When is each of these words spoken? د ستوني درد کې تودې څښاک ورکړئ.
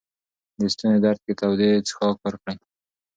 د 0.59 0.61
ستوني 0.73 0.97
درد 1.05 1.19
کې 1.25 1.33
تودې 1.39 1.69
څښاک 1.87 2.17
ورکړئ. 2.21 2.57